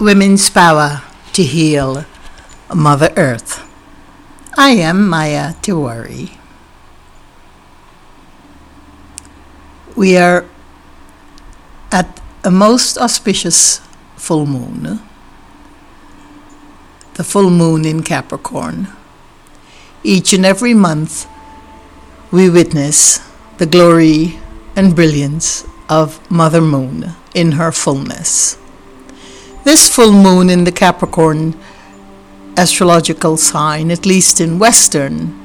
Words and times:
Women's 0.00 0.48
Power 0.48 1.02
to 1.32 1.42
Heal 1.42 2.04
Mother 2.72 3.12
Earth. 3.16 3.68
I 4.56 4.70
am 4.70 5.08
Maya 5.08 5.54
Tiwari. 5.54 6.38
We 9.96 10.16
are 10.16 10.44
at 11.90 12.20
a 12.44 12.50
most 12.52 12.96
auspicious 12.96 13.80
full 14.14 14.46
moon, 14.46 15.00
the 17.14 17.24
full 17.24 17.50
moon 17.50 17.84
in 17.84 18.04
Capricorn. 18.04 18.86
Each 20.04 20.32
and 20.32 20.46
every 20.46 20.74
month, 20.74 21.26
we 22.30 22.48
witness 22.48 23.18
the 23.56 23.66
glory 23.66 24.38
and 24.76 24.94
brilliance 24.94 25.66
of 25.88 26.22
Mother 26.30 26.60
Moon 26.60 27.14
in 27.34 27.58
her 27.58 27.72
fullness. 27.72 28.57
This 29.68 29.86
full 29.86 30.12
moon 30.12 30.48
in 30.48 30.64
the 30.64 30.72
Capricorn 30.72 31.54
astrological 32.56 33.36
sign, 33.36 33.90
at 33.90 34.06
least 34.06 34.40
in 34.40 34.58
Western, 34.58 35.38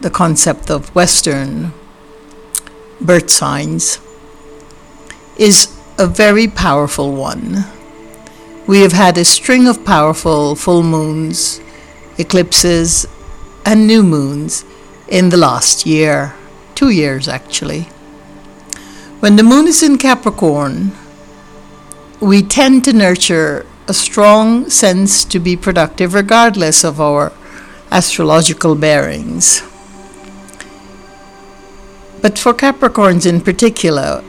the 0.00 0.10
concept 0.10 0.72
of 0.72 0.92
Western 0.92 1.72
birth 3.00 3.30
signs, 3.30 4.00
is 5.38 5.72
a 5.98 6.08
very 6.08 6.48
powerful 6.48 7.12
one. 7.12 7.64
We 8.66 8.80
have 8.80 8.90
had 8.92 9.16
a 9.18 9.24
string 9.24 9.68
of 9.68 9.84
powerful 9.84 10.56
full 10.56 10.82
moons, 10.82 11.60
eclipses, 12.18 13.06
and 13.64 13.86
new 13.86 14.02
moons 14.02 14.64
in 15.06 15.28
the 15.28 15.36
last 15.36 15.86
year, 15.86 16.34
two 16.74 16.90
years 16.90 17.28
actually. 17.28 17.82
When 19.20 19.36
the 19.36 19.44
moon 19.44 19.68
is 19.68 19.80
in 19.80 19.96
Capricorn, 19.96 20.90
we 22.20 22.42
tend 22.42 22.84
to 22.84 22.92
nurture 22.92 23.66
a 23.86 23.94
strong 23.94 24.70
sense 24.70 25.24
to 25.24 25.38
be 25.38 25.56
productive 25.56 26.14
regardless 26.14 26.84
of 26.84 27.00
our 27.00 27.32
astrological 27.90 28.74
bearings. 28.74 29.62
But 32.22 32.38
for 32.38 32.54
Capricorns 32.54 33.26
in 33.26 33.40
particular, 33.40 34.24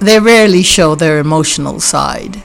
they 0.00 0.18
rarely 0.18 0.62
show 0.62 0.94
their 0.94 1.18
emotional 1.18 1.80
side. 1.80 2.42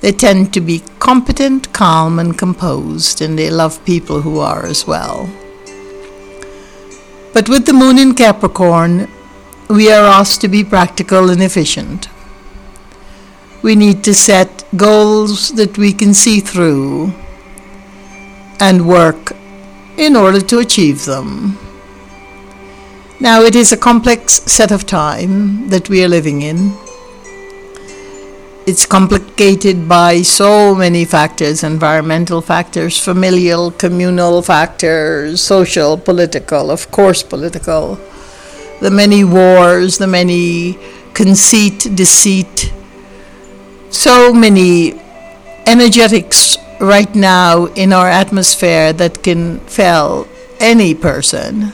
They 0.00 0.12
tend 0.12 0.54
to 0.54 0.60
be 0.60 0.82
competent, 0.98 1.72
calm, 1.72 2.18
and 2.18 2.38
composed, 2.38 3.20
and 3.20 3.38
they 3.38 3.50
love 3.50 3.84
people 3.84 4.22
who 4.22 4.38
are 4.38 4.64
as 4.64 4.86
well. 4.86 5.28
But 7.34 7.48
with 7.48 7.66
the 7.66 7.72
moon 7.72 7.98
in 7.98 8.14
Capricorn, 8.14 9.10
we 9.68 9.92
are 9.92 10.04
asked 10.04 10.40
to 10.42 10.48
be 10.48 10.64
practical 10.64 11.28
and 11.28 11.42
efficient. 11.42 12.08
We 13.62 13.74
need 13.74 14.04
to 14.04 14.14
set 14.14 14.64
goals 14.76 15.50
that 15.52 15.76
we 15.78 15.92
can 15.92 16.14
see 16.14 16.40
through 16.40 17.12
and 18.60 18.86
work 18.86 19.32
in 19.96 20.16
order 20.16 20.40
to 20.40 20.58
achieve 20.58 21.04
them. 21.04 21.58
Now, 23.18 23.42
it 23.42 23.56
is 23.56 23.72
a 23.72 23.76
complex 23.76 24.42
set 24.44 24.70
of 24.70 24.86
time 24.86 25.68
that 25.70 25.88
we 25.88 26.04
are 26.04 26.08
living 26.08 26.42
in. 26.42 26.72
It's 28.66 28.84
complicated 28.84 29.88
by 29.88 30.22
so 30.22 30.74
many 30.74 31.04
factors 31.04 31.62
environmental 31.62 32.42
factors, 32.42 32.98
familial, 32.98 33.70
communal 33.70 34.42
factors, 34.42 35.40
social, 35.40 35.96
political, 35.96 36.70
of 36.70 36.90
course, 36.90 37.22
political 37.22 37.98
the 38.80 38.90
many 38.90 39.24
wars, 39.24 39.98
the 39.98 40.06
many 40.06 40.78
conceit, 41.14 41.88
deceit, 41.94 42.72
so 43.90 44.32
many 44.32 45.00
energetics 45.66 46.58
right 46.80 47.14
now 47.14 47.66
in 47.66 47.92
our 47.92 48.08
atmosphere 48.08 48.92
that 48.92 49.22
can 49.22 49.60
fail 49.60 50.28
any 50.60 50.94
person. 50.94 51.72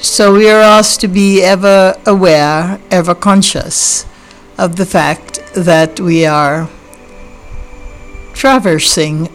So 0.00 0.34
we 0.34 0.48
are 0.48 0.60
asked 0.60 1.00
to 1.00 1.08
be 1.08 1.42
ever 1.42 1.94
aware, 2.06 2.80
ever 2.90 3.14
conscious 3.14 4.06
of 4.56 4.76
the 4.76 4.86
fact 4.86 5.40
that 5.54 6.00
we 6.00 6.24
are 6.24 6.68
traversing 8.32 9.28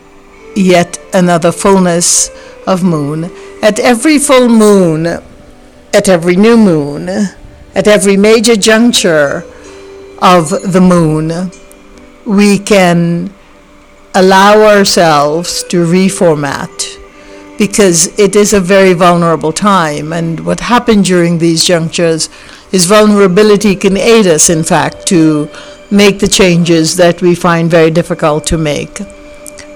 yet 0.55 0.97
another 1.13 1.51
fullness 1.51 2.29
of 2.65 2.83
moon. 2.83 3.29
At 3.61 3.79
every 3.79 4.17
full 4.17 4.49
moon, 4.49 5.05
at 5.05 6.09
every 6.09 6.35
new 6.35 6.57
moon, 6.57 7.09
at 7.09 7.87
every 7.87 8.17
major 8.17 8.55
juncture 8.55 9.45
of 10.25 10.49
the 10.49 10.81
moon, 10.81 11.51
we 12.25 12.57
can 12.57 13.31
allow 14.15 14.59
ourselves 14.63 15.61
to 15.65 15.85
reformat 15.85 16.73
because 17.59 18.07
it 18.19 18.35
is 18.35 18.51
a 18.51 18.59
very 18.59 18.93
vulnerable 18.93 19.53
time. 19.53 20.11
And 20.11 20.39
what 20.39 20.61
happened 20.61 21.05
during 21.05 21.37
these 21.37 21.63
junctures 21.63 22.29
is 22.71 22.85
vulnerability 22.85 23.75
can 23.75 23.97
aid 23.97 24.25
us, 24.25 24.49
in 24.49 24.63
fact, 24.63 25.05
to 25.07 25.47
make 25.91 26.19
the 26.19 26.27
changes 26.27 26.97
that 26.97 27.21
we 27.21 27.35
find 27.35 27.69
very 27.69 27.91
difficult 27.91 28.47
to 28.47 28.57
make. 28.57 28.99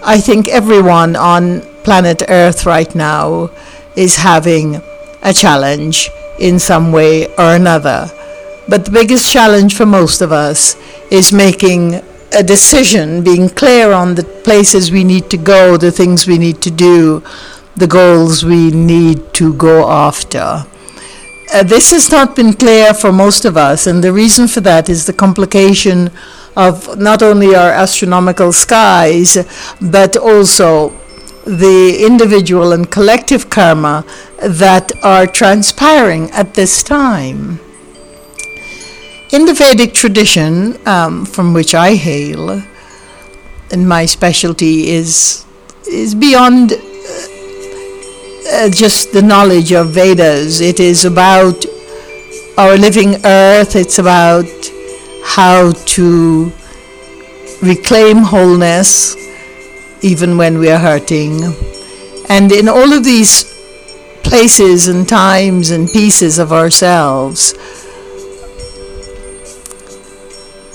I 0.03 0.19
think 0.19 0.47
everyone 0.47 1.16
on 1.16 1.61
planet 1.83 2.23
Earth 2.27 2.66
right 2.66 2.93
now 2.95 3.51
is 3.95 4.16
having 4.16 4.81
a 5.21 5.31
challenge 5.31 6.09
in 6.39 6.57
some 6.57 6.91
way 6.91 7.27
or 7.35 7.53
another. 7.53 8.09
But 8.69 8.85
the 8.85 8.91
biggest 8.91 9.31
challenge 9.31 9.75
for 9.75 9.88
most 9.88 10.22
of 10.22 10.31
us 10.31 10.75
is 11.09 11.34
making 11.34 11.96
a 12.34 12.44
decision, 12.44 13.24
being 13.24 13.50
clear 13.50 13.91
on 13.91 14.13
the 14.13 14.24
places 14.24 14.91
we 14.91 15.03
need 15.03 15.31
to 15.31 15.38
go, 15.38 15.75
the 15.75 15.91
things 15.91 16.28
we 16.28 16.38
need 16.38 16.62
to 16.62 16.69
do, 16.69 17.24
the 17.75 17.88
goals 17.88 18.46
we 18.46 18.69
need 18.69 19.34
to 19.34 19.53
go 19.56 19.90
after. 19.90 20.66
Uh, 21.52 21.63
this 21.63 21.90
has 21.90 22.12
not 22.12 22.35
been 22.35 22.53
clear 22.53 22.94
for 22.94 23.12
most 23.12 23.44
of 23.44 23.58
us, 23.58 23.88
and 23.88 24.03
the 24.03 24.13
reason 24.13 24.47
for 24.47 24.62
that 24.62 24.88
is 24.88 25.08
the 25.08 25.13
complication 25.13 26.12
of 26.56 27.00
not 27.00 27.24
only 27.24 27.56
our 27.56 27.72
astronomical 27.72 28.53
skies, 28.53 29.35
but 29.81 30.16
also 30.16 30.90
the 31.46 32.06
individual 32.06 32.72
and 32.72 32.91
collective 32.91 33.50
karma 33.50 34.06
that 34.44 34.91
are 35.03 35.25
transpiring 35.25 36.29
at 36.31 36.53
this 36.53 36.84
time. 36.84 37.59
In 39.31 39.45
the 39.45 39.53
Vedic 39.53 39.94
tradition, 39.94 40.75
um, 40.88 41.23
from 41.23 41.53
which 41.53 41.75
I 41.75 41.94
hail, 41.94 42.63
and 43.72 43.88
my 43.88 44.07
specialty 44.07 44.90
is 44.90 45.45
is 45.88 46.16
beyond 46.16 46.72
uh, 46.72 46.75
uh, 48.53 48.69
just 48.72 49.13
the 49.13 49.22
knowledge 49.22 49.72
of 49.72 49.91
Vedas. 49.91 50.62
It 50.62 50.79
is 50.79 51.06
about 51.06 51.63
our 52.57 52.75
living 52.75 53.23
earth. 53.23 53.75
It's 53.75 54.00
about 54.00 54.50
how 55.23 55.73
to 55.73 56.51
reclaim 57.61 58.17
wholeness 58.23 59.16
even 60.01 60.38
when 60.38 60.57
we 60.57 60.72
are 60.72 60.79
hurting. 60.79 61.53
And 62.29 62.51
in 62.51 62.67
all 62.67 62.94
of 62.94 63.03
these 63.03 63.44
places 64.23 64.88
and 64.88 65.07
times 65.07 65.69
and 65.69 65.88
pieces 65.88 66.40
of 66.40 66.51
ourselves, 66.51 67.53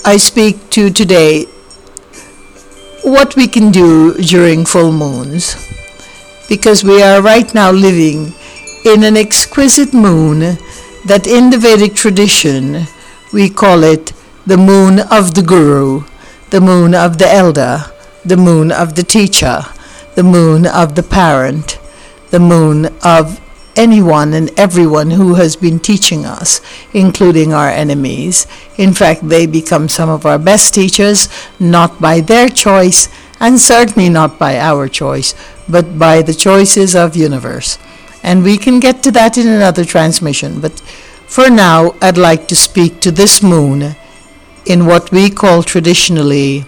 I 0.05 0.17
speak 0.19 0.71
to 0.71 0.91
today 0.91 1.45
what 3.03 3.37
we 3.37 3.47
can 3.49 3.71
do 3.71 4.15
during 4.15 4.65
full 4.65 4.93
moons. 4.93 5.57
Because 6.49 6.85
we 6.85 7.03
are 7.03 7.23
right 7.23 7.53
now 7.55 7.71
living 7.71 8.33
in 8.85 9.03
an 9.03 9.17
exquisite 9.17 9.95
moon 9.95 10.59
that 11.07 11.27
in 11.27 11.51
the 11.51 11.59
Vedic 11.59 11.95
tradition 11.95 12.87
we 13.33 13.49
call 13.49 13.83
it 13.83 14.13
the 14.47 14.57
moon 14.57 15.01
of 15.11 15.35
the 15.35 15.43
Guru, 15.43 16.05
the 16.51 16.61
moon 16.61 16.95
of 16.95 17.19
the 17.19 17.29
elder 17.29 17.85
the 18.25 18.37
moon 18.37 18.73
of 18.73 18.95
the 18.95 19.03
teacher, 19.03 19.63
the 20.15 20.23
moon 20.23 20.67
of 20.67 20.95
the 20.95 21.03
parent, 21.03 21.79
the 22.31 22.41
moon 22.41 22.87
of 23.05 23.41
anyone 23.77 24.35
and 24.35 24.51
everyone 24.59 25.11
who 25.11 25.35
has 25.35 25.57
been 25.57 25.79
teaching 25.79 26.25
us, 26.25 26.61
including 26.93 27.53
our 27.53 27.69
enemies. 27.69 28.47
In 28.77 28.93
fact, 28.93 29.29
they 29.29 29.47
become 29.47 29.89
some 29.89 30.09
of 30.09 30.27
our 30.27 30.39
best 30.39 30.75
teachers, 30.75 31.29
not 31.59 32.01
by 32.01 32.21
their 32.21 32.49
choice, 32.49 33.09
and 33.41 33.59
certainly 33.59 34.09
not 34.09 34.39
by 34.39 34.59
our 34.59 34.89
choice, 34.89 35.35
but 35.69 35.99
by 35.99 36.23
the 36.23 36.35
choices 36.35 36.95
of 36.95 37.17
universe. 37.17 37.79
And 38.23 38.43
we 38.43 38.57
can 38.57 38.81
get 38.81 39.03
to 39.03 39.11
that 39.13 39.37
in 39.37 39.47
another 39.47 39.85
transmission, 39.85 40.61
but 40.61 40.81
for 41.27 41.51
now, 41.51 41.95
I'd 42.01 42.17
like 42.17 42.49
to 42.49 42.57
speak 42.57 43.01
to 43.01 43.11
this 43.11 43.43
moon 43.43 43.97
in 44.67 44.87
what 44.87 45.11
we 45.11 45.31
call 45.31 45.63
traditionally 45.63 46.65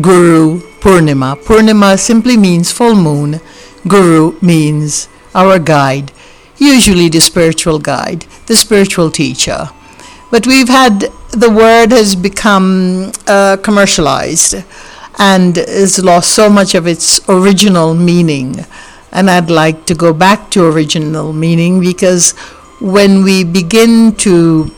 Guru 0.00 0.60
Purnima. 0.80 1.36
Purnima 1.36 1.98
simply 1.98 2.36
means 2.36 2.72
full 2.72 2.94
moon. 2.94 3.40
Guru 3.86 4.38
means 4.40 5.08
our 5.34 5.58
guide, 5.58 6.12
usually 6.56 7.08
the 7.08 7.20
spiritual 7.20 7.78
guide, 7.78 8.26
the 8.46 8.56
spiritual 8.56 9.10
teacher. 9.10 9.68
But 10.30 10.46
we've 10.46 10.68
had 10.68 11.10
the 11.30 11.50
word 11.50 11.90
has 11.92 12.16
become 12.16 13.12
uh, 13.26 13.56
commercialized 13.62 14.64
and 15.18 15.56
has 15.56 16.02
lost 16.02 16.32
so 16.32 16.48
much 16.48 16.74
of 16.74 16.86
its 16.86 17.20
original 17.28 17.94
meaning. 17.94 18.64
And 19.12 19.30
I'd 19.30 19.50
like 19.50 19.86
to 19.86 19.94
go 19.94 20.12
back 20.12 20.50
to 20.52 20.66
original 20.66 21.32
meaning 21.32 21.80
because 21.80 22.32
when 22.80 23.22
we 23.22 23.44
begin 23.44 24.14
to 24.16 24.72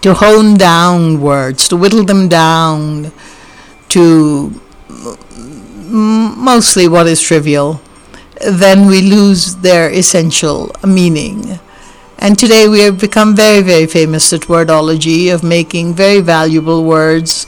to 0.00 0.14
hone 0.14 0.56
down 0.56 1.20
words, 1.20 1.68
to 1.68 1.76
whittle 1.76 2.04
them 2.04 2.28
down 2.28 3.12
to 3.90 4.60
mostly 5.88 6.88
what 6.88 7.06
is 7.06 7.20
trivial, 7.20 7.80
then 8.44 8.86
we 8.86 9.00
lose 9.02 9.56
their 9.56 9.90
essential 9.90 10.70
meaning. 10.86 11.58
And 12.18 12.38
today 12.38 12.68
we 12.68 12.80
have 12.80 13.00
become 13.00 13.34
very, 13.34 13.62
very 13.62 13.86
famous 13.86 14.32
at 14.32 14.42
wordology 14.42 15.34
of 15.34 15.42
making 15.42 15.94
very 15.94 16.20
valuable 16.20 16.84
words 16.84 17.46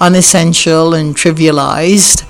unessential 0.00 0.94
and 0.94 1.14
trivialized. 1.14 2.24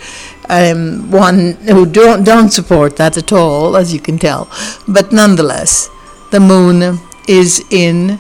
Um, 0.49 1.11
one 1.11 1.53
who 1.67 1.87
don't, 1.87 2.25
don't 2.25 2.51
support 2.51 2.97
that 2.97 3.17
at 3.17 3.33
all, 3.33 3.77
as 3.77 3.95
you 3.95 4.01
can 4.01 4.19
tell. 4.19 4.49
But 4.87 5.13
nonetheless, 5.13 5.89
the 6.31 6.41
moon 6.41 6.99
is 7.29 7.65
in 7.71 8.19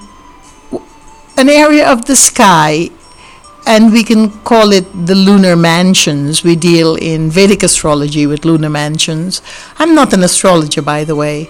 an 1.36 1.48
area 1.48 1.88
of 1.90 2.04
the 2.06 2.16
sky, 2.16 2.90
and 3.70 3.92
we 3.92 4.02
can 4.02 4.30
call 4.42 4.72
it 4.72 4.84
the 5.06 5.14
lunar 5.14 5.54
mansions. 5.54 6.42
We 6.42 6.56
deal 6.56 6.96
in 6.96 7.30
Vedic 7.30 7.62
astrology 7.62 8.26
with 8.26 8.44
lunar 8.44 8.68
mansions. 8.68 9.40
I'm 9.78 9.94
not 9.94 10.12
an 10.12 10.24
astrologer, 10.24 10.82
by 10.82 11.04
the 11.04 11.14
way. 11.14 11.48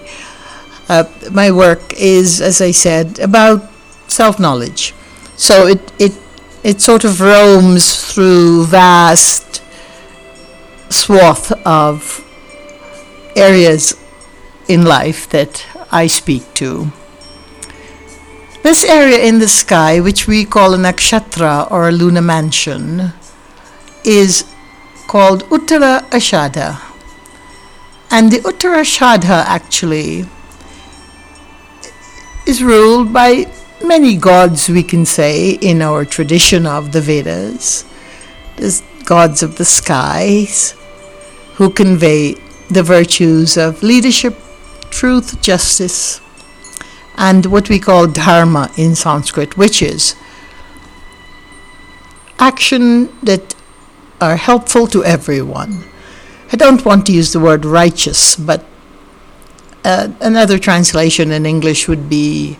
Uh, 0.87 1.05
my 1.31 1.49
work 1.49 1.93
is, 1.97 2.39
as 2.39 2.61
I 2.61 2.71
said, 2.71 3.17
about 3.17 3.67
self 4.07 4.39
knowledge. 4.39 4.93
So 5.35 5.65
it, 5.65 5.91
it, 5.97 6.13
it 6.63 6.79
sort 6.79 7.05
of 7.05 7.21
roams 7.21 8.13
through 8.13 8.67
vast 8.67 9.63
swath 10.89 11.51
of 11.65 12.23
areas 13.35 13.95
in 14.67 14.85
life 14.85 15.27
that 15.31 15.65
I 15.91 16.05
speak 16.05 16.53
to. 16.55 16.91
This 18.63 18.83
area 18.83 19.17
in 19.17 19.39
the 19.39 19.47
sky, 19.47 19.99
which 19.99 20.27
we 20.27 20.45
call 20.45 20.75
a 20.75 20.77
nakshatra 20.77 21.69
or 21.71 21.89
a 21.89 21.91
lunar 21.91 22.21
mansion, 22.21 23.11
is 24.03 24.45
called 25.07 25.43
Uttara 25.45 26.01
Ashadha. 26.11 26.79
And 28.11 28.31
the 28.31 28.37
Uttara 28.37 28.81
Ashadha 28.81 29.43
actually 29.47 30.25
is 32.45 32.61
ruled 32.61 33.11
by 33.11 33.51
many 33.83 34.15
gods, 34.15 34.69
we 34.69 34.83
can 34.83 35.05
say, 35.05 35.51
in 35.53 35.81
our 35.81 36.05
tradition 36.05 36.67
of 36.67 36.91
the 36.91 37.01
Vedas. 37.01 37.83
There's 38.57 38.83
gods 39.05 39.41
of 39.41 39.57
the 39.57 39.65
skies 39.65 40.75
who 41.55 41.71
convey 41.71 42.35
the 42.69 42.83
virtues 42.83 43.57
of 43.57 43.81
leadership, 43.81 44.37
truth, 44.91 45.41
justice, 45.41 46.21
and 47.21 47.45
what 47.45 47.69
we 47.69 47.77
call 47.77 48.07
dharma 48.07 48.71
in 48.75 48.95
Sanskrit, 48.95 49.55
which 49.55 49.83
is 49.83 50.15
action 52.39 53.15
that 53.23 53.53
are 54.19 54.37
helpful 54.37 54.87
to 54.87 55.05
everyone. 55.05 55.83
I 56.51 56.57
don't 56.57 56.83
want 56.83 57.05
to 57.05 57.13
use 57.13 57.31
the 57.31 57.39
word 57.39 57.63
righteous, 57.63 58.35
but 58.35 58.65
uh, 59.85 60.09
another 60.19 60.57
translation 60.57 61.31
in 61.31 61.45
English 61.45 61.87
would 61.87 62.09
be 62.09 62.57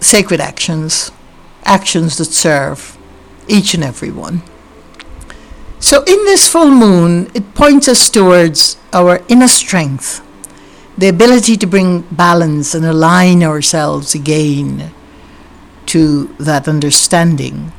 sacred 0.00 0.40
actions, 0.40 1.10
actions 1.64 2.18
that 2.18 2.26
serve 2.26 2.98
each 3.48 3.72
and 3.72 3.82
every 3.82 4.10
one. 4.10 4.42
So, 5.80 6.02
in 6.04 6.24
this 6.24 6.46
full 6.46 6.70
moon, 6.70 7.30
it 7.34 7.54
points 7.54 7.88
us 7.88 8.10
towards 8.10 8.76
our 8.92 9.22
inner 9.28 9.48
strength 9.48 10.20
the 10.96 11.08
ability 11.08 11.56
to 11.56 11.66
bring 11.66 12.02
balance 12.12 12.74
and 12.74 12.84
align 12.84 13.42
ourselves 13.42 14.14
again 14.14 14.92
to 15.86 16.26
that 16.38 16.68
understanding 16.68 17.72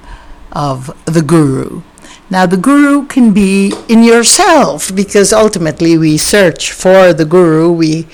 of 0.51 0.91
the 1.06 1.21
guru. 1.21 1.81
Now, 2.29 2.45
the 2.45 2.57
guru 2.57 3.06
can 3.06 3.33
be 3.33 3.73
in 3.88 4.03
yourself 4.03 4.94
because 4.94 5.31
ultimately 5.31 5.97
we 5.97 6.17
search 6.17 6.71
for 6.71 7.13
the 7.13 7.25
guru. 7.25 7.71
We 7.71 8.07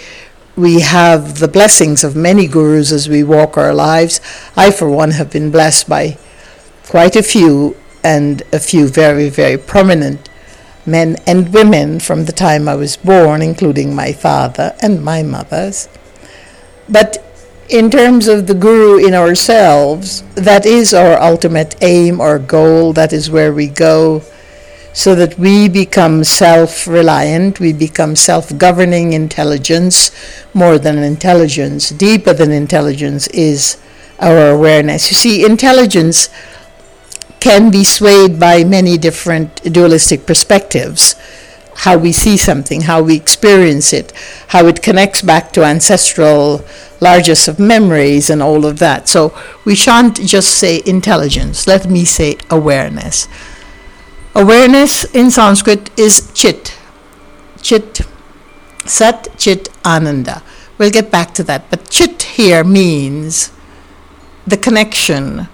we 0.57 0.81
have 0.81 1.39
the 1.39 1.47
blessings 1.47 2.03
of 2.03 2.15
many 2.15 2.45
gurus 2.45 2.91
as 2.91 3.07
we 3.07 3.23
walk 3.23 3.57
our 3.57 3.73
lives. 3.73 4.19
I, 4.55 4.69
for 4.69 4.89
one, 4.89 5.11
have 5.11 5.31
been 5.31 5.49
blessed 5.49 5.87
by 5.87 6.17
quite 6.87 7.15
a 7.15 7.23
few 7.23 7.77
and 8.03 8.43
a 8.51 8.59
few 8.59 8.87
very, 8.87 9.29
very 9.29 9.57
prominent 9.57 10.29
men 10.85 11.17
and 11.27 11.53
women 11.53 11.99
from 11.99 12.25
the 12.25 12.31
time 12.31 12.67
I 12.67 12.75
was 12.75 12.97
born, 12.97 13.41
including 13.41 13.95
my 13.95 14.13
father 14.13 14.75
and 14.81 15.03
my 15.03 15.23
mother's. 15.23 15.87
But 16.89 17.23
in 17.69 17.89
terms 17.89 18.27
of 18.27 18.47
the 18.47 18.53
guru 18.53 18.97
in 18.97 19.13
ourselves, 19.13 20.23
that 20.35 20.65
is 20.65 20.93
our 20.93 21.19
ultimate 21.21 21.75
aim 21.81 22.19
or 22.19 22.37
goal, 22.37 22.93
that 22.93 23.13
is 23.13 23.31
where 23.31 23.53
we 23.53 23.67
go, 23.67 24.23
so 24.93 25.15
that 25.15 25.39
we 25.39 25.69
become 25.69 26.23
self 26.23 26.85
reliant, 26.85 27.61
we 27.61 27.71
become 27.71 28.15
self 28.15 28.57
governing 28.57 29.13
intelligence 29.13 30.11
more 30.53 30.77
than 30.77 30.97
intelligence. 30.97 31.89
Deeper 31.89 32.33
than 32.33 32.51
intelligence 32.51 33.27
is 33.27 33.77
our 34.19 34.49
awareness. 34.49 35.09
You 35.09 35.15
see, 35.15 35.45
intelligence 35.45 36.29
can 37.41 37.71
be 37.71 37.83
swayed 37.83 38.39
by 38.39 38.63
many 38.63 38.97
different 38.97 39.61
dualistic 39.73 40.25
perspectives. 40.25 41.15
How 41.75 41.97
we 41.97 42.11
see 42.11 42.37
something, 42.37 42.81
how 42.81 43.01
we 43.01 43.15
experience 43.15 43.91
it, 43.91 44.13
how 44.49 44.67
it 44.67 44.83
connects 44.83 45.21
back 45.23 45.51
to 45.53 45.63
ancestral 45.63 46.63
largest 47.01 47.47
of 47.47 47.59
memories 47.59 48.29
and 48.29 48.41
all 48.43 48.65
of 48.65 48.77
that. 48.77 49.09
So 49.09 49.35
we 49.65 49.73
shan't 49.75 50.21
just 50.21 50.55
say 50.59 50.81
intelligence, 50.85 51.65
let 51.65 51.89
me 51.89 52.05
say 52.05 52.37
awareness. 52.49 53.27
Awareness 54.35 55.03
in 55.15 55.31
Sanskrit 55.31 55.89
is 55.99 56.31
chit. 56.33 56.77
Chit, 57.61 58.01
sat, 58.85 59.27
chit, 59.37 59.67
ananda. 59.83 60.43
We'll 60.77 60.91
get 60.91 61.09
back 61.09 61.33
to 61.35 61.43
that. 61.43 61.69
But 61.71 61.89
chit 61.89 62.21
here 62.23 62.63
means 62.63 63.51
the 64.45 64.57
connection 64.57 65.47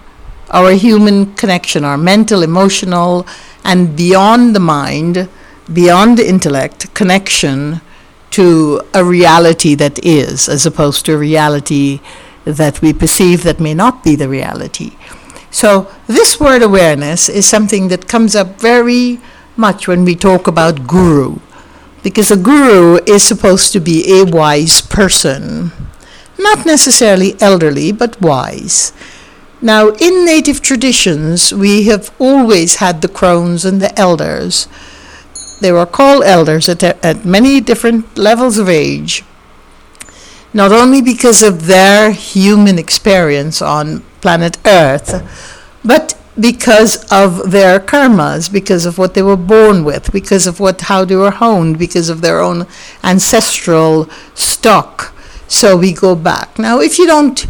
our 0.50 0.72
human 0.72 1.34
connection, 1.36 1.84
our 1.84 1.98
mental, 1.98 2.42
emotional, 2.44 3.28
and 3.64 3.96
beyond 3.96 4.56
the 4.56 4.60
mind, 4.60 5.30
beyond 5.72 6.18
the 6.18 6.28
intellect, 6.28 6.94
connection 6.94 7.82
to 8.32 8.82
a 8.94 9.04
reality 9.04 9.76
that 9.76 10.04
is, 10.06 10.48
as 10.48 10.66
opposed 10.66 11.06
to 11.06 11.14
a 11.14 11.18
reality 11.18 12.00
that 12.46 12.82
we 12.82 12.94
perceive 12.94 13.44
that 13.44 13.60
may 13.60 13.74
not 13.74 14.04
be 14.04 14.16
the 14.16 14.30
reality. 14.30 14.96
So, 15.50 15.92
this 16.08 16.40
word 16.40 16.62
awareness 16.62 17.30
is 17.30 17.46
something 17.46 17.88
that 17.88 18.08
comes 18.08 18.36
up 18.36 18.60
very 18.60 19.20
much 19.56 19.88
when 19.88 20.06
we 20.06 20.16
talk 20.16 20.48
about 20.48 20.88
guru, 20.88 21.40
because 22.04 22.32
a 22.32 22.38
guru 22.38 23.00
is 23.06 23.24
supposed 23.24 23.74
to 23.74 23.80
be 23.80 24.20
a 24.20 24.24
wise 24.24 24.82
person, 24.82 25.72
not 26.38 26.66
necessarily 26.66 27.36
elderly, 27.42 27.92
but 27.92 28.22
wise. 28.22 28.94
Now, 29.68 29.90
in 29.90 30.24
native 30.24 30.62
traditions, 30.62 31.54
we 31.54 31.84
have 31.92 32.10
always 32.20 32.76
had 32.76 33.02
the 33.02 33.10
crones 33.10 33.66
and 33.66 33.82
the 33.82 33.92
elders. 34.00 34.70
They 35.60 35.74
were 35.74 35.86
called 35.86 36.24
elders 36.24 36.70
at, 36.70 36.82
at 36.82 37.26
many 37.26 37.60
different 37.60 38.18
levels 38.18 38.58
of 38.58 38.70
age, 38.70 39.26
not 40.54 40.72
only 40.72 41.02
because 41.02 41.44
of 41.44 41.66
their 41.66 42.14
human 42.14 42.80
experience 42.80 43.62
on 43.62 44.04
planet 44.22 44.58
Earth, 44.66 45.12
but 45.84 46.18
because 46.40 47.04
of 47.12 47.52
their 47.52 47.78
karmas, 47.78 48.50
because 48.50 48.86
of 48.86 48.98
what 48.98 49.16
they 49.16 49.22
were 49.22 49.36
born 49.36 49.84
with, 49.84 50.14
because 50.14 50.48
of 50.48 50.62
what 50.62 50.80
how 50.88 51.04
they 51.04 51.18
were 51.18 51.38
honed, 51.44 51.78
because 51.78 52.08
of 52.08 52.22
their 52.22 52.40
own 52.40 52.68
ancestral 53.04 54.10
stock. 54.34 55.14
So 55.50 55.76
we 55.76 55.92
go 55.92 56.16
back. 56.16 56.58
Now, 56.58 56.80
if 56.80 56.98
you 56.98 57.06
don't 57.06 57.46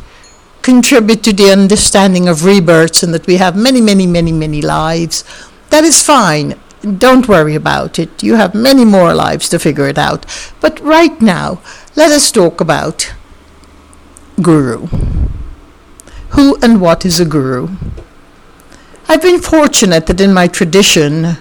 contribute 0.68 1.24
to 1.24 1.32
the 1.32 1.50
understanding 1.50 2.28
of 2.28 2.44
rebirths 2.44 3.02
and 3.02 3.14
that 3.14 3.26
we 3.26 3.38
have 3.38 3.56
many, 3.56 3.80
many, 3.80 4.06
many, 4.06 4.34
many 4.34 4.62
lives, 4.62 5.24
that 5.70 5.86
is 5.86 6.04
fine. 6.04 6.60
Don't 6.82 7.30
worry 7.30 7.56
about 7.56 7.98
it. 7.98 8.22
You 8.22 8.36
have 8.36 8.54
many 8.54 8.84
more 8.84 9.14
lives 9.14 9.48
to 9.50 9.60
figure 9.60 9.88
it 9.88 9.98
out. 9.98 10.26
But 10.60 10.82
right 10.82 11.22
now, 11.22 11.62
let 11.96 12.12
us 12.12 12.34
talk 12.34 12.60
about 12.60 13.14
Guru. 14.42 14.88
Who 16.36 16.58
and 16.62 16.82
what 16.82 17.06
is 17.06 17.22
a 17.22 17.26
Guru? 17.26 17.70
I've 19.08 19.22
been 19.22 19.40
fortunate 19.40 20.06
that 20.08 20.20
in 20.20 20.34
my 20.34 20.48
tradition, 20.50 21.38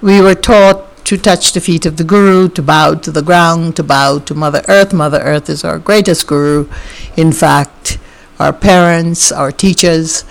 we 0.00 0.20
were 0.20 0.34
taught 0.34 1.04
to 1.04 1.16
touch 1.16 1.52
the 1.52 1.60
feet 1.60 1.86
of 1.86 1.96
the 1.96 2.02
Guru, 2.02 2.48
to 2.48 2.62
bow 2.62 2.96
to 2.96 3.12
the 3.12 3.22
ground, 3.22 3.76
to 3.76 3.84
bow 3.84 4.18
to 4.18 4.34
Mother 4.34 4.64
Earth. 4.66 4.92
Mother 4.92 5.20
Earth 5.20 5.48
is 5.48 5.62
our 5.62 5.78
greatest 5.78 6.26
Guru. 6.26 6.68
In 7.16 7.30
fact, 7.30 7.98
our 8.38 8.52
parents, 8.52 9.32
our 9.32 9.52
teachers. 9.52 10.24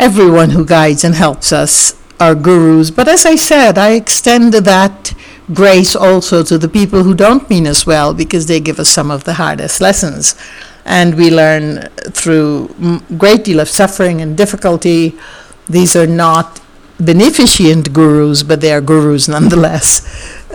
everyone 0.00 0.50
who 0.50 0.64
guides 0.64 1.04
and 1.04 1.14
helps 1.14 1.52
us 1.52 1.94
are 2.18 2.34
gurus. 2.34 2.90
But 2.90 3.06
as 3.06 3.26
I 3.26 3.36
said, 3.36 3.76
I 3.76 3.92
extend 3.92 4.54
that 4.54 5.14
grace 5.52 5.94
also 5.94 6.42
to 6.44 6.56
the 6.56 6.68
people 6.68 7.02
who 7.02 7.14
don't 7.14 7.48
mean 7.50 7.66
us 7.66 7.84
well 7.86 8.14
because 8.14 8.46
they 8.46 8.60
give 8.60 8.78
us 8.80 8.88
some 8.88 9.10
of 9.10 9.24
the 9.24 9.34
hardest 9.34 9.80
lessons. 9.80 10.34
And 10.86 11.14
we 11.16 11.30
learn 11.30 11.88
through 12.12 12.74
great 13.18 13.44
deal 13.44 13.60
of 13.60 13.68
suffering 13.68 14.20
and 14.22 14.36
difficulty. 14.36 15.18
These 15.68 15.94
are 15.94 16.06
not 16.06 16.60
beneficent 16.98 17.92
gurus, 17.92 18.42
but 18.42 18.60
they 18.60 18.72
are 18.72 18.80
gurus 18.80 19.28
nonetheless. 19.28 20.02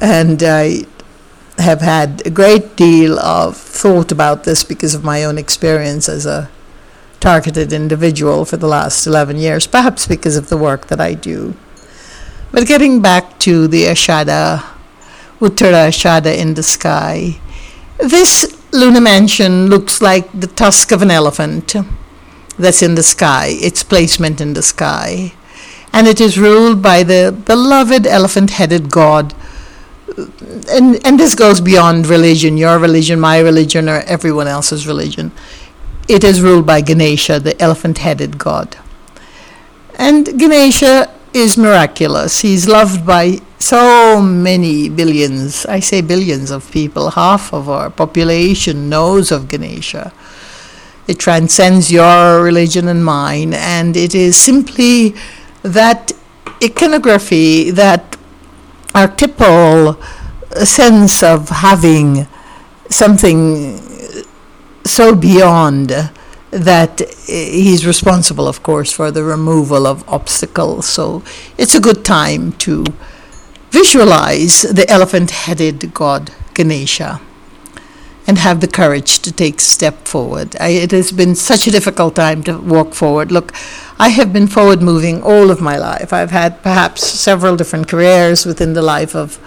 And 0.02 0.42
I 0.42 0.86
have 1.58 1.82
had 1.82 2.26
a 2.26 2.30
great 2.30 2.76
deal 2.76 3.20
of 3.20 3.56
thought 3.56 4.12
about 4.12 4.44
this 4.44 4.64
because 4.64 4.94
of 4.96 5.04
my 5.04 5.24
own 5.24 5.38
experience 5.38 6.10
as 6.10 6.26
a 6.26 6.50
targeted 7.20 7.74
individual 7.74 8.46
for 8.46 8.58
the 8.58 8.68
last 8.68 9.06
11 9.08 9.38
years, 9.38 9.68
perhaps 9.68 10.08
because 10.08 10.36
of 10.36 10.50
the 10.50 10.58
work 10.58 10.88
that 10.88 11.02
I 11.02 11.14
do. 11.14 11.56
But 12.52 12.68
getting 12.68 13.02
back 13.02 13.40
to 13.40 13.68
the 13.68 13.84
Ashada, 13.86 14.64
Uttara 15.40 15.90
Ashada 15.90 16.38
in 16.38 16.54
the 16.54 16.64
sky, 16.64 17.40
this 17.98 18.58
lunar 18.72 19.02
mansion 19.02 19.68
looks 19.68 20.02
like 20.02 20.32
the 20.40 20.48
tusk 20.48 20.92
of 20.92 21.02
an 21.02 21.12
elephant 21.12 21.76
that's 22.58 22.82
in 22.82 22.96
the 22.96 23.04
sky, 23.04 23.48
its 23.50 23.84
placement 23.84 24.40
in 24.40 24.54
the 24.54 24.64
sky. 24.64 25.34
And 25.92 26.08
it 26.08 26.20
is 26.20 26.38
ruled 26.38 26.82
by 26.82 27.04
the 27.04 27.38
beloved 27.46 28.06
elephant 28.06 28.52
headed 28.52 28.90
god 28.90 29.34
and 30.70 31.06
and 31.06 31.20
this 31.20 31.36
goes 31.36 31.62
beyond 31.62 32.08
religion, 32.08 32.58
your 32.58 32.80
religion, 32.80 33.20
my 33.20 33.40
religion, 33.40 33.90
or 33.90 34.00
everyone 34.02 34.48
else's 34.48 34.88
religion. 34.88 35.32
It 36.08 36.24
is 36.24 36.42
ruled 36.42 36.68
by 36.68 36.82
Ganesha, 36.82 37.40
the 37.40 37.60
elephant-headed 37.60 38.38
god. 38.38 38.78
And 39.96 40.40
Ganesha 40.40 41.12
is 41.34 41.58
miraculous. 41.58 42.42
He's 42.42 42.68
loved 42.68 43.06
by 43.06 43.40
so 43.58 44.22
many 44.22 44.88
billions, 44.88 45.66
I 45.66 45.80
say 45.80 46.02
billions 46.02 46.52
of 46.52 46.70
people. 46.72 47.12
Half 47.12 47.54
of 47.54 47.68
our 47.68 47.90
population 47.90 48.88
knows 48.88 49.32
of 49.32 49.48
Ganesha. 49.48 50.14
It 51.08 51.18
transcends 51.18 51.92
your 51.92 52.44
religion 52.44 52.88
and 52.88 53.04
mine, 53.04 53.54
and 53.54 53.98
it 53.98 54.14
is 54.14 54.38
simply 54.38 55.16
that 55.64 56.12
iconography, 56.64 57.72
that 57.72 58.16
archetypal 58.94 60.00
sense 60.64 61.24
of 61.24 61.50
having 61.50 62.28
something 62.90 63.82
so 64.86 65.16
beyond 65.16 66.12
that 66.52 67.02
he's 67.28 67.86
responsible, 67.86 68.48
of 68.48 68.64
course, 68.64 68.92
for 68.92 69.12
the 69.12 69.24
removal 69.24 69.86
of 69.86 70.08
obstacles. 70.08 70.88
So 70.88 71.24
it's 71.58 71.76
a 71.76 71.82
good 71.82 72.06
time 72.06 72.54
to 72.54 72.86
visualize 73.72 74.62
the 74.62 74.90
elephant 74.90 75.32
headed 75.32 75.94
god 75.94 76.32
Ganesha 76.54 77.20
and 78.28 78.38
have 78.38 78.62
the 78.62 78.68
courage 78.68 79.20
to 79.20 79.32
take 79.32 79.58
a 79.58 79.64
step 79.64 80.08
forward. 80.08 80.56
I, 80.60 80.70
it 80.70 80.92
has 80.92 81.12
been 81.12 81.36
such 81.36 81.68
a 81.68 81.72
difficult 81.72 82.16
time 82.16 82.42
to 82.44 82.58
walk 82.58 82.94
forward. 82.94 83.32
Look, 83.32 83.54
I 84.00 84.10
have 84.10 84.34
been 84.34 84.48
forward 84.48 84.82
moving 84.82 85.22
all 85.22 85.52
of 85.52 85.62
my 85.62 85.78
life. 85.78 86.12
I've 86.14 86.32
had 86.32 86.64
perhaps 86.64 87.04
several 87.04 87.56
different 87.56 87.88
careers 87.88 88.46
within 88.46 88.74
the 88.74 88.82
life 88.82 89.16
of 89.16 89.40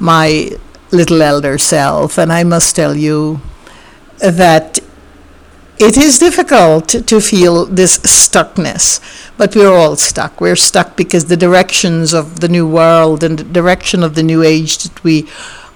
my 0.00 0.50
little 0.90 1.22
elder 1.22 1.56
self, 1.56 2.18
and 2.18 2.32
I 2.32 2.44
must 2.44 2.74
tell 2.76 2.96
you 2.96 3.40
that 4.20 4.80
it 5.80 5.96
is 5.96 6.18
difficult 6.18 6.88
to 6.88 7.20
feel 7.22 7.64
this 7.64 7.98
stuckness, 8.00 9.00
but 9.38 9.56
we're 9.56 9.74
all 9.74 9.96
stuck. 9.96 10.38
We're 10.38 10.56
stuck 10.56 10.94
because 10.94 11.24
the 11.24 11.38
directions 11.38 12.12
of 12.12 12.40
the 12.40 12.48
new 12.48 12.68
world 12.68 13.24
and 13.24 13.38
the 13.38 13.44
direction 13.44 14.02
of 14.02 14.14
the 14.14 14.22
new 14.22 14.42
age 14.42 14.76
that 14.78 15.02
we 15.02 15.26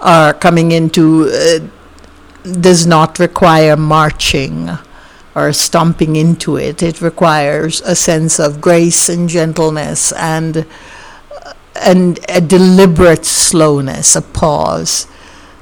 are 0.00 0.34
coming 0.34 0.72
into 0.72 1.30
uh, 1.32 1.60
does 2.60 2.86
not 2.86 3.18
require 3.18 3.78
marching 3.78 4.68
or 5.34 5.52
stomping 5.54 6.16
into 6.16 6.56
it. 6.56 6.82
It 6.82 7.00
requires 7.00 7.80
a 7.80 7.96
sense 7.96 8.38
of 8.38 8.60
grace 8.60 9.08
and 9.08 9.28
gentleness 9.28 10.12
and 10.12 10.66
and 11.76 12.20
a 12.28 12.40
deliberate 12.40 13.24
slowness, 13.24 14.14
a 14.14 14.22
pause, 14.22 15.08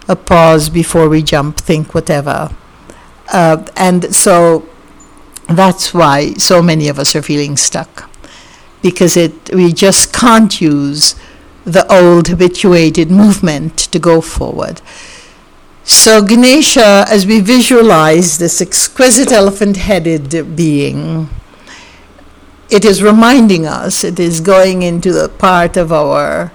a 0.09 0.17
pause 0.17 0.69
before 0.69 1.09
we 1.09 1.23
jump, 1.23 1.59
think, 1.59 1.95
whatever. 1.95 2.51
Uh, 3.33 3.65
and 3.77 4.15
so 4.15 4.69
that's 5.49 5.93
why 5.93 6.35
so 6.35 6.63
many 6.63 6.89
of 6.89 6.99
us 6.99 7.17
are 7.17 7.23
feeling 7.23 7.57
stuck 7.57 8.09
because 8.83 9.17
it 9.17 9.33
we 9.55 9.73
just 9.73 10.13
can't 10.13 10.61
use 10.61 11.15
the 11.65 11.91
old 11.93 12.29
habituated 12.29 13.11
movement 13.11 13.79
to 13.79 13.99
go 13.99 14.21
forward. 14.21 14.81
So, 15.85 16.23
Ganesha, 16.23 17.05
as 17.09 17.27
we 17.27 17.41
visualize 17.41 18.39
this 18.39 18.61
exquisite 18.61 19.33
elephant 19.33 19.77
headed 19.79 20.55
being, 20.55 21.29
it 22.71 22.85
is 22.85 23.03
reminding 23.03 23.67
us, 23.67 24.05
it 24.05 24.21
is 24.21 24.41
going 24.41 24.83
into 24.83 25.13
the 25.13 25.29
part 25.29 25.77
of 25.77 25.93
our 25.93 26.53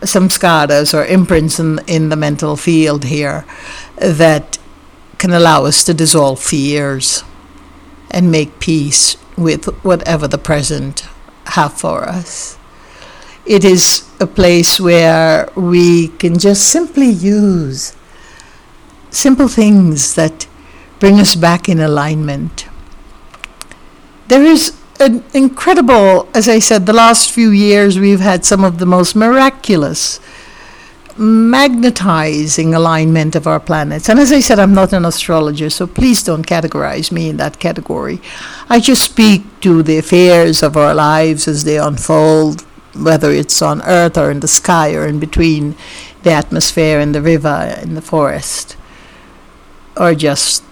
samskaras 0.00 0.94
or 0.94 1.04
imprints 1.04 1.58
in, 1.58 1.80
in 1.86 2.08
the 2.08 2.16
mental 2.16 2.56
field 2.56 3.04
here 3.04 3.44
that 3.96 4.58
can 5.22 5.32
allow 5.32 5.64
us 5.64 5.84
to 5.84 5.94
dissolve 5.94 6.42
fears 6.42 7.22
and 8.10 8.28
make 8.28 8.58
peace 8.58 9.16
with 9.36 9.66
whatever 9.84 10.26
the 10.26 10.36
present 10.36 11.06
have 11.46 11.72
for 11.72 12.02
us. 12.02 12.58
It 13.46 13.64
is 13.64 14.02
a 14.18 14.26
place 14.26 14.80
where 14.80 15.48
we 15.54 16.08
can 16.08 16.40
just 16.40 16.68
simply 16.68 17.06
use 17.06 17.94
simple 19.10 19.46
things 19.46 20.16
that 20.16 20.48
bring 20.98 21.20
us 21.20 21.36
back 21.36 21.68
in 21.68 21.78
alignment. 21.78 22.66
There 24.26 24.42
is 24.42 24.76
an 24.98 25.22
incredible, 25.32 26.28
as 26.34 26.48
I 26.48 26.58
said, 26.58 26.86
the 26.86 26.92
last 26.92 27.30
few 27.30 27.50
years 27.50 27.96
we've 27.96 28.26
had 28.32 28.44
some 28.44 28.64
of 28.64 28.78
the 28.78 28.86
most 28.86 29.14
miraculous, 29.14 30.18
magnetizing 31.22 32.74
alignment 32.74 33.36
of 33.36 33.46
our 33.46 33.60
planets. 33.60 34.08
And 34.08 34.18
as 34.18 34.32
I 34.32 34.40
said, 34.40 34.58
I'm 34.58 34.74
not 34.74 34.92
an 34.92 35.04
astrologer, 35.04 35.70
so 35.70 35.86
please 35.86 36.22
don't 36.22 36.46
categorize 36.46 37.12
me 37.12 37.28
in 37.28 37.36
that 37.38 37.58
category. 37.58 38.20
I 38.68 38.80
just 38.80 39.02
speak 39.02 39.44
to 39.60 39.82
the 39.82 39.98
affairs 39.98 40.62
of 40.62 40.76
our 40.76 40.94
lives 40.94 41.46
as 41.46 41.64
they 41.64 41.78
unfold, 41.78 42.62
whether 42.94 43.30
it's 43.30 43.62
on 43.62 43.82
earth 43.82 44.18
or 44.18 44.30
in 44.30 44.40
the 44.40 44.48
sky 44.48 44.94
or 44.94 45.06
in 45.06 45.20
between 45.20 45.76
the 46.24 46.32
atmosphere 46.32 46.98
and 46.98 47.14
the 47.14 47.22
river 47.22 47.48
and 47.48 47.96
the 47.96 48.02
forest 48.02 48.76
or 49.96 50.14
just 50.14 50.64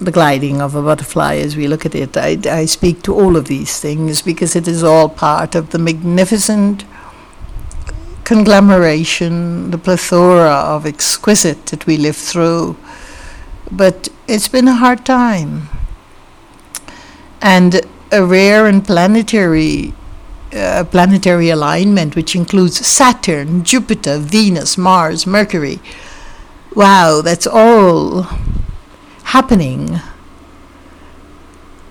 the 0.00 0.10
gliding 0.10 0.60
of 0.60 0.74
a 0.74 0.82
butterfly 0.82 1.36
as 1.36 1.56
we 1.56 1.68
look 1.68 1.84
at 1.84 1.94
it. 1.94 2.16
I, 2.16 2.38
I 2.44 2.64
speak 2.64 3.02
to 3.02 3.14
all 3.14 3.36
of 3.36 3.46
these 3.46 3.78
things 3.78 4.22
because 4.22 4.56
it 4.56 4.66
is 4.66 4.82
all 4.82 5.08
part 5.08 5.54
of 5.54 5.70
the 5.70 5.78
magnificent 5.78 6.84
conglomeration, 8.30 9.72
the 9.72 9.78
plethora 9.78 10.54
of 10.74 10.86
exquisite 10.86 11.66
that 11.66 11.84
we 11.84 11.96
live 11.96 12.16
through. 12.16 12.76
But 13.72 14.08
it's 14.28 14.46
been 14.46 14.68
a 14.68 14.76
hard 14.84 15.04
time. 15.04 15.68
And 17.42 17.80
a 18.12 18.24
rare 18.24 18.68
and 18.68 18.84
planetary 18.84 19.94
uh, 20.52 20.84
planetary 20.84 21.50
alignment, 21.50 22.14
which 22.14 22.36
includes 22.36 22.84
Saturn, 22.86 23.64
Jupiter, 23.64 24.18
Venus, 24.18 24.78
Mars, 24.78 25.26
Mercury, 25.26 25.80
wow, 26.74 27.22
that's 27.22 27.48
all 27.48 28.22
happening. 29.24 30.00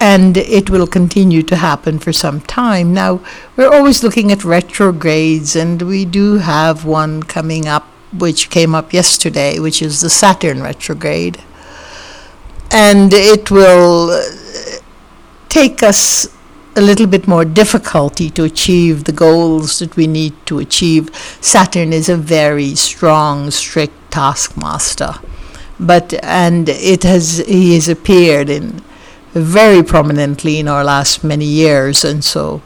And 0.02 0.38
it 0.38 0.70
will 0.70 0.88
continue 0.88 1.44
to 1.44 1.58
happen 1.58 2.00
for 2.00 2.14
some 2.14 2.40
time. 2.42 2.94
Now, 2.94 3.20
we're 3.58 3.72
always 3.72 4.02
looking 4.02 4.32
at 4.32 4.46
retrogrades, 4.46 5.56
and 5.56 5.82
we 5.82 6.06
do 6.06 6.38
have 6.38 6.86
one 6.86 7.24
coming 7.24 7.68
up, 7.68 7.84
which 8.18 8.50
came 8.50 8.74
up 8.74 8.94
yesterday, 8.94 9.60
which 9.60 9.82
is 9.82 10.00
the 10.00 10.10
Saturn 10.10 10.64
retrograde. 10.64 11.44
And 12.72 13.12
it 13.14 13.52
will 13.52 14.12
uh, 14.12 14.80
take 15.50 15.84
us 15.84 16.30
a 16.76 16.82
little 16.82 17.08
bit 17.08 17.28
more 17.28 17.44
difficulty 17.44 18.30
to 18.30 18.44
achieve 18.44 19.04
the 19.04 19.12
goals 19.12 19.80
that 19.80 19.96
we 19.96 20.08
need 20.08 20.34
to 20.46 20.60
achieve. 20.60 21.14
Saturn 21.42 21.92
is 21.92 22.08
a 22.08 22.16
very 22.16 22.76
strong, 22.76 23.52
strict 23.52 24.12
taskmaster. 24.12 25.16
But 25.80 26.14
and 26.24 26.70
it 26.70 27.04
has 27.04 27.38
he 27.48 27.76
has 27.76 27.88
appeared 27.88 28.50
in 28.50 28.82
very 29.34 29.84
prominently 29.84 30.60
in 30.60 30.68
our 30.68 30.84
last 30.84 31.24
many 31.24 31.46
years, 31.46 32.04
and 32.04 32.24
so 32.24 32.62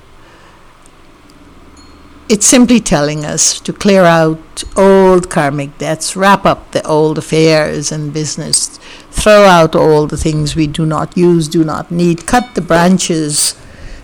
it's 2.30 2.46
simply 2.46 2.80
telling 2.80 3.26
us 3.26 3.60
to 3.60 3.74
clear 3.74 4.04
out 4.04 4.64
old 4.78 5.30
karmic 5.30 5.78
debts, 5.78 6.16
wrap 6.16 6.46
up 6.46 6.72
the 6.72 6.86
old 6.88 7.18
affairs 7.18 7.92
and 7.92 8.14
business, 8.14 8.80
throw 9.12 9.44
out 9.44 9.76
all 9.76 10.08
the 10.08 10.18
things 10.18 10.56
we 10.56 10.68
do 10.68 10.86
not 10.86 11.18
use, 11.18 11.48
do 11.48 11.64
not 11.64 11.92
need, 11.92 12.26
cut 12.26 12.56
the 12.56 12.62
branches 12.62 13.56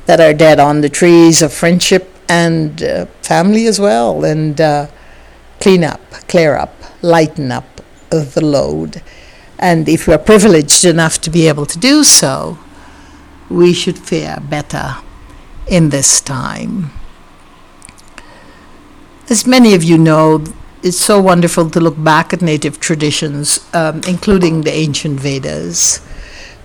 that 0.06 0.20
are 0.20 0.34
dead 0.34 0.60
on 0.60 0.82
the 0.82 0.90
trees 0.90 1.42
of 1.42 1.54
friendship 1.54 2.14
and 2.28 2.84
uh, 2.84 3.06
family 3.24 3.66
as 3.66 3.80
well, 3.80 4.24
and 4.26 4.60
uh, 4.60 4.88
clean 5.60 5.84
up, 5.84 6.02
clear 6.28 6.56
up, 6.56 6.76
lighten 7.02 7.52
up 7.52 7.82
the 8.10 8.42
load. 8.44 9.02
And 9.60 9.88
if 9.88 10.08
we're 10.08 10.18
privileged 10.18 10.86
enough 10.86 11.20
to 11.22 11.30
be 11.30 11.48
able 11.48 11.66
to 11.68 11.78
do 11.78 12.04
so, 12.04 12.58
we 13.50 13.74
should 13.74 14.00
fare 14.00 14.40
better 14.40 14.96
in 15.68 15.90
this 15.90 16.22
time. 16.22 16.92
As 19.30 19.46
many 19.46 19.76
of 19.76 19.84
you 19.84 19.98
know, 19.98 20.44
it's 20.82 20.98
so 20.98 21.22
wonderful 21.22 21.70
to 21.70 21.80
look 21.80 22.02
back 22.02 22.34
at 22.34 22.42
native 22.42 22.80
traditions, 22.80 23.60
um, 23.76 24.02
including 24.08 24.62
the 24.62 24.74
ancient 24.74 25.20
Vedas 25.20 26.02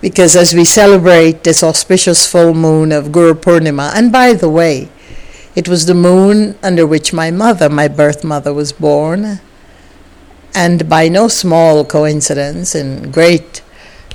because 0.04 0.36
as 0.36 0.52
we 0.52 0.66
celebrate 0.66 1.44
this 1.44 1.62
auspicious 1.62 2.30
full 2.30 2.52
moon 2.52 2.92
of 2.92 3.10
Guru 3.10 3.32
Purnima, 3.32 3.90
and 3.94 4.12
by 4.12 4.34
the 4.34 4.50
way, 4.50 4.90
it 5.56 5.66
was 5.66 5.86
the 5.86 5.94
moon 5.94 6.58
under 6.62 6.86
which 6.86 7.14
my 7.14 7.30
mother, 7.30 7.70
my 7.70 7.88
birth 7.88 8.22
mother, 8.22 8.52
was 8.52 8.70
born, 8.70 9.40
and 10.54 10.88
by 10.88 11.08
no 11.08 11.28
small 11.28 11.84
coincidence 11.84 12.74
and 12.74 13.12
great 13.12 13.62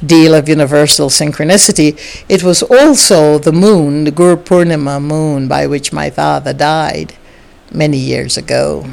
deal 0.05 0.33
of 0.33 0.47
universal 0.47 1.09
synchronicity, 1.09 1.99
it 2.29 2.41
was 2.43 2.63
also 2.63 3.37
the 3.37 3.51
moon, 3.51 4.05
the 4.05 4.11
Guru 4.11 4.37
Purnima 4.37 5.01
moon, 5.01 5.47
by 5.47 5.67
which 5.67 5.91
my 5.91 6.09
father 6.09 6.53
died 6.53 7.15
many 7.71 7.97
years 7.97 8.37
ago. 8.37 8.85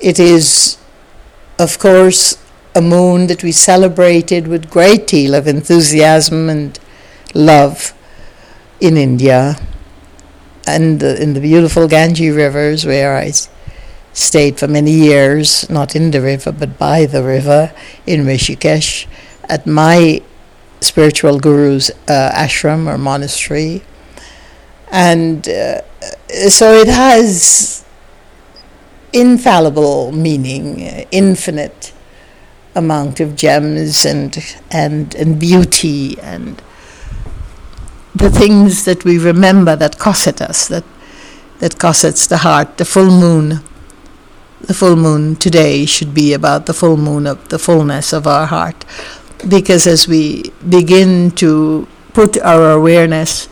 It 0.00 0.20
is, 0.20 0.78
of 1.58 1.78
course, 1.78 2.38
a 2.74 2.80
moon 2.80 3.26
that 3.26 3.42
we 3.42 3.52
celebrated 3.52 4.48
with 4.48 4.70
great 4.70 5.06
deal 5.06 5.34
of 5.34 5.46
enthusiasm 5.46 6.48
and 6.48 6.78
love 7.34 7.92
in 8.80 8.96
India 8.96 9.56
and 10.66 11.02
in 11.02 11.34
the 11.34 11.40
beautiful 11.40 11.88
Ganges 11.88 12.34
rivers 12.34 12.86
where 12.86 13.16
I 13.16 13.32
stayed 14.12 14.58
for 14.58 14.68
many 14.68 14.92
years, 14.92 15.68
not 15.70 15.96
in 15.96 16.10
the 16.10 16.20
river 16.20 16.52
but 16.52 16.78
by 16.78 17.06
the 17.06 17.22
river 17.22 17.72
in 18.06 18.24
Rishikesh 18.24 19.06
at 19.48 19.66
my 19.66 20.22
spiritual 20.80 21.38
guru's 21.38 21.90
uh, 22.08 22.30
ashram 22.34 22.92
or 22.92 22.98
monastery. 22.98 23.82
And 24.90 25.48
uh, 25.48 25.80
so 26.48 26.72
it 26.74 26.88
has 26.88 27.84
infallible 29.12 30.12
meaning, 30.12 30.82
uh, 30.82 31.04
infinite 31.10 31.92
amount 32.74 33.20
of 33.20 33.36
gems 33.36 34.04
and 34.04 34.56
and 34.70 35.14
and 35.14 35.38
beauty 35.38 36.18
and 36.20 36.62
the 38.14 38.30
things 38.30 38.84
that 38.84 39.04
we 39.04 39.18
remember 39.18 39.76
that 39.76 39.98
cosset 39.98 40.40
us, 40.40 40.68
that 40.68 40.84
that 41.58 41.78
cossets 41.78 42.26
the 42.26 42.38
heart, 42.38 42.76
the 42.78 42.84
full 42.84 43.10
moon. 43.10 43.60
The 44.62 44.74
full 44.74 44.96
moon 44.96 45.36
today 45.36 45.86
should 45.86 46.14
be 46.14 46.32
about 46.32 46.66
the 46.66 46.72
full 46.72 46.96
moon 46.96 47.26
of 47.26 47.48
the 47.48 47.58
fullness 47.58 48.12
of 48.12 48.26
our 48.26 48.46
heart. 48.46 48.84
Because 49.48 49.88
as 49.88 50.06
we 50.06 50.52
begin 50.68 51.32
to 51.32 51.88
put 52.12 52.38
our 52.38 52.70
awareness 52.70 53.48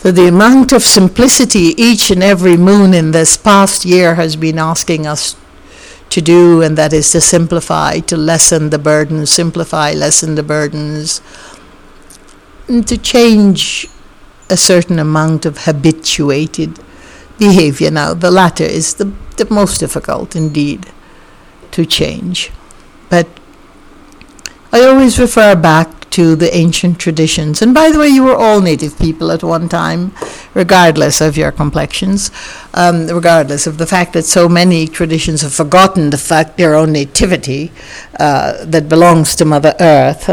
to 0.00 0.12
the 0.12 0.28
amount 0.28 0.70
of 0.70 0.82
simplicity 0.82 1.74
each 1.82 2.10
and 2.10 2.22
every 2.22 2.56
moon 2.56 2.94
in 2.94 3.10
this 3.10 3.36
past 3.36 3.84
year 3.84 4.14
has 4.14 4.36
been 4.36 4.58
asking 4.58 5.06
us 5.06 5.34
to 6.10 6.20
do, 6.20 6.62
and 6.62 6.78
that 6.78 6.92
is 6.92 7.10
to 7.10 7.20
simplify, 7.20 7.98
to 7.98 8.16
lessen 8.16 8.70
the 8.70 8.78
burdens, 8.78 9.30
simplify, 9.30 9.92
lessen 9.92 10.36
the 10.36 10.42
burdens, 10.44 11.20
and 12.68 12.86
to 12.86 12.96
change 12.96 13.88
a 14.48 14.56
certain 14.56 14.98
amount 15.00 15.44
of 15.44 15.64
habituated 15.64 16.78
behavior. 17.38 17.90
Now, 17.90 18.14
the 18.14 18.30
latter 18.30 18.64
is 18.64 18.94
the, 18.94 19.12
the 19.36 19.46
most 19.50 19.78
difficult 19.78 20.36
indeed 20.36 20.86
to 21.72 21.84
change. 21.84 22.50
But 23.10 23.28
I 24.72 24.82
always 24.82 25.18
refer 25.18 25.54
back 25.54 26.04
to 26.10 26.36
the 26.36 26.54
ancient 26.54 27.00
traditions. 27.00 27.60
And 27.60 27.74
by 27.74 27.90
the 27.90 27.98
way, 27.98 28.06
you 28.06 28.22
were 28.22 28.36
all 28.36 28.60
native 28.60 28.96
people 29.00 29.32
at 29.32 29.42
one 29.42 29.68
time, 29.68 30.12
regardless 30.54 31.20
of 31.20 31.36
your 31.36 31.50
complexions, 31.50 32.30
um, 32.72 33.08
regardless 33.08 33.66
of 33.66 33.78
the 33.78 33.86
fact 33.86 34.12
that 34.12 34.24
so 34.24 34.48
many 34.48 34.86
traditions 34.86 35.42
have 35.42 35.52
forgotten 35.52 36.10
the 36.10 36.18
fact 36.18 36.56
their 36.56 36.76
own 36.76 36.92
nativity 36.92 37.72
uh, 38.20 38.64
that 38.64 38.88
belongs 38.88 39.34
to 39.34 39.44
Mother 39.44 39.74
Earth. 39.80 40.30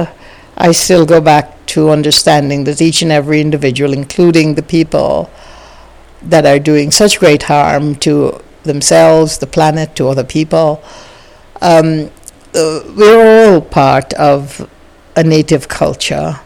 I 0.56 0.72
still 0.72 1.04
go 1.04 1.20
back 1.20 1.66
to 1.68 1.90
understanding 1.90 2.66
that 2.66 2.80
each 2.80 3.02
and 3.02 3.12
every 3.12 3.42
individual, 3.42 3.92
including 3.92 4.54
the 4.54 4.64
people 4.64 5.32
that 6.24 6.46
are 6.46 6.60
doing 6.60 6.92
such 6.92 7.20
great 7.20 7.44
harm 7.44 7.96
to 7.96 8.42
themselves, 8.64 9.38
the 9.40 9.48
planet, 9.48 9.96
to 9.96 10.08
other 10.08 10.24
people, 10.24 10.84
um, 11.62 12.10
uh, 12.54 12.82
we're 12.96 13.54
all 13.54 13.62
part 13.62 14.14
of 14.14 14.70
a 15.16 15.24
native 15.24 15.68
culture 15.68 16.40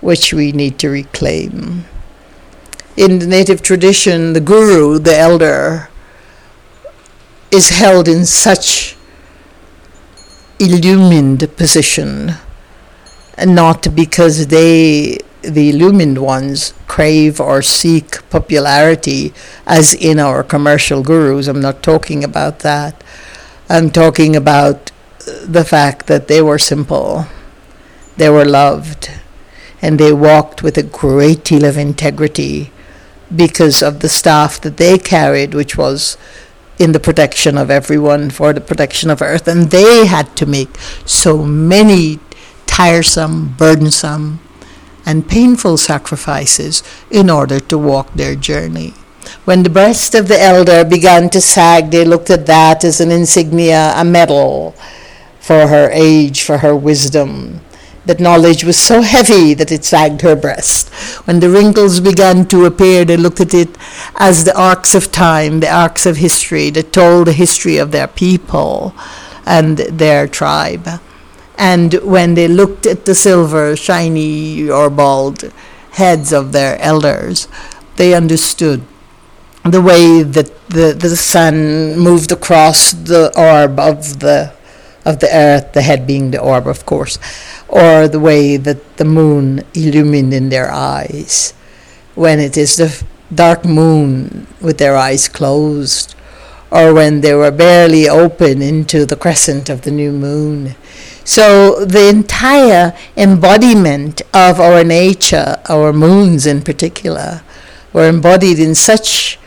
which 0.00 0.32
we 0.32 0.52
need 0.52 0.78
to 0.78 0.88
reclaim. 0.88 1.84
In 2.96 3.18
the 3.18 3.26
native 3.26 3.62
tradition, 3.62 4.32
the 4.32 4.40
guru, 4.40 4.98
the 4.98 5.16
elder, 5.16 5.88
is 7.50 7.70
held 7.70 8.08
in 8.08 8.26
such 8.26 8.96
illumined 10.58 11.56
position, 11.56 12.32
not 13.44 13.94
because 13.94 14.48
they, 14.48 15.18
the 15.48 15.70
illumined 15.70 16.18
ones, 16.18 16.74
crave 16.86 17.40
or 17.40 17.62
seek 17.62 18.28
popularity 18.30 19.32
as 19.66 19.94
in 19.94 20.18
our 20.18 20.42
commercial 20.42 21.02
gurus. 21.02 21.48
I'm 21.48 21.60
not 21.60 21.82
talking 21.82 22.22
about 22.22 22.60
that. 22.60 23.02
I'm 23.68 23.90
talking 23.90 24.36
about 24.36 24.90
the 25.44 25.64
fact 25.64 26.06
that 26.06 26.28
they 26.28 26.40
were 26.40 26.58
simple 26.58 27.26
they 28.18 28.28
were 28.28 28.44
loved, 28.44 29.10
and 29.80 29.98
they 29.98 30.12
walked 30.12 30.62
with 30.62 30.76
a 30.76 30.82
great 30.82 31.44
deal 31.44 31.64
of 31.64 31.78
integrity 31.78 32.72
because 33.34 33.80
of 33.80 34.00
the 34.00 34.08
staff 34.08 34.60
that 34.62 34.76
they 34.76 34.98
carried, 34.98 35.54
which 35.54 35.78
was 35.78 36.18
in 36.80 36.90
the 36.90 37.00
protection 37.00 37.56
of 37.56 37.70
everyone 37.70 38.30
for 38.30 38.52
the 38.52 38.60
protection 38.60 39.08
of 39.08 39.22
earth. 39.22 39.46
And 39.46 39.70
they 39.70 40.06
had 40.06 40.36
to 40.36 40.46
make 40.46 40.76
so 41.06 41.44
many 41.44 42.18
tiresome, 42.66 43.54
burdensome, 43.56 44.40
and 45.08 45.26
painful 45.26 45.78
sacrifices 45.78 46.82
in 47.10 47.30
order 47.30 47.58
to 47.58 47.78
walk 47.78 48.12
their 48.12 48.34
journey. 48.34 48.92
When 49.46 49.62
the 49.62 49.70
breast 49.70 50.14
of 50.14 50.28
the 50.28 50.40
elder 50.40 50.84
began 50.84 51.30
to 51.30 51.40
sag, 51.40 51.90
they 51.90 52.04
looked 52.04 52.28
at 52.28 52.44
that 52.44 52.84
as 52.84 53.00
an 53.00 53.10
insignia, 53.10 53.94
a 53.96 54.04
medal 54.04 54.74
for 55.40 55.68
her 55.68 55.88
age, 55.90 56.42
for 56.42 56.58
her 56.58 56.76
wisdom 56.76 57.62
that 58.04 58.20
knowledge 58.20 58.64
was 58.64 58.78
so 58.78 59.00
heavy 59.02 59.54
that 59.54 59.72
it 59.72 59.84
sagged 59.84 60.22
her 60.22 60.36
breast. 60.36 60.88
When 61.26 61.40
the 61.40 61.50
wrinkles 61.50 62.00
began 62.00 62.46
to 62.48 62.66
appear, 62.66 63.04
they 63.04 63.16
looked 63.16 63.40
at 63.40 63.54
it 63.54 63.68
as 64.16 64.44
the 64.44 64.58
arcs 64.58 64.94
of 64.94 65.10
time, 65.10 65.60
the 65.60 65.72
arcs 65.72 66.04
of 66.06 66.16
history 66.16 66.70
that 66.70 66.92
told 66.92 67.26
the 67.26 67.32
history 67.32 67.78
of 67.78 67.92
their 67.92 68.08
people 68.08 68.94
and 69.46 69.78
their 69.78 70.26
tribe. 70.28 71.00
And 71.58 71.94
when 72.04 72.34
they 72.34 72.46
looked 72.46 72.86
at 72.86 73.04
the 73.04 73.14
silver, 73.14 73.74
shiny, 73.74 74.70
or 74.70 74.88
bald 74.88 75.52
heads 75.92 76.32
of 76.32 76.52
their 76.52 76.78
elders, 76.78 77.48
they 77.96 78.14
understood 78.14 78.82
the 79.64 79.82
way 79.82 80.22
that 80.22 80.68
the, 80.68 80.96
the 80.98 81.16
sun 81.16 81.98
moved 81.98 82.30
across 82.30 82.92
the 82.92 83.32
orb 83.36 83.78
of 83.78 84.20
the 84.20 84.52
of 85.04 85.20
the 85.20 85.34
earth, 85.34 85.72
the 85.72 85.80
head 85.80 86.06
being 86.06 86.30
the 86.32 86.40
orb, 86.40 86.66
of 86.66 86.84
course, 86.84 87.18
or 87.66 88.08
the 88.08 88.20
way 88.20 88.58
that 88.58 88.98
the 88.98 89.04
moon 89.04 89.64
illumined 89.72 90.34
in 90.34 90.50
their 90.50 90.70
eyes. 90.70 91.54
When 92.14 92.38
it 92.38 92.58
is 92.58 92.76
the 92.76 93.02
dark 93.34 93.64
moon 93.64 94.46
with 94.60 94.76
their 94.76 94.96
eyes 94.96 95.26
closed, 95.26 96.14
or 96.70 96.92
when 96.92 97.20
they 97.20 97.34
were 97.34 97.50
barely 97.50 98.08
open 98.08 98.60
into 98.62 99.06
the 99.06 99.16
crescent 99.16 99.68
of 99.68 99.82
the 99.82 99.90
new 99.90 100.12
moon. 100.12 100.74
So 101.24 101.84
the 101.84 102.08
entire 102.08 102.96
embodiment 103.16 104.22
of 104.32 104.60
our 104.60 104.82
nature, 104.84 105.60
our 105.68 105.92
moons 105.92 106.46
in 106.46 106.62
particular, 106.62 107.42
were 107.92 108.08
embodied 108.08 108.58
in 108.58 108.74
such 108.74 109.38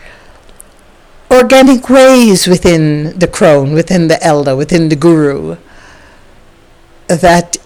organic 1.32 1.90
ways 1.90 2.48
within 2.48 3.18
the 3.18 3.28
crone, 3.28 3.74
within 3.74 4.08
the 4.08 4.22
elder, 4.24 4.56
within 4.56 4.90
the 4.90 4.96
guru, 4.96 5.58
that 7.08 7.58